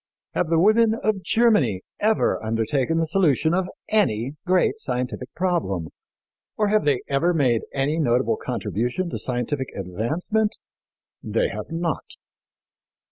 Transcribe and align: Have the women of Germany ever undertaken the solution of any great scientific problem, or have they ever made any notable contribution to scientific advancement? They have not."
Have 0.33 0.49
the 0.49 0.57
women 0.57 0.95
of 0.95 1.21
Germany 1.21 1.83
ever 1.99 2.43
undertaken 2.43 2.97
the 2.97 3.05
solution 3.05 3.53
of 3.53 3.69
any 3.89 4.33
great 4.47 4.79
scientific 4.79 5.31
problem, 5.35 5.89
or 6.57 6.69
have 6.69 6.85
they 6.85 7.03
ever 7.07 7.35
made 7.35 7.61
any 7.71 7.99
notable 7.99 8.35
contribution 8.35 9.11
to 9.11 9.19
scientific 9.19 9.69
advancement? 9.75 10.57
They 11.21 11.49
have 11.49 11.69
not." 11.69 12.15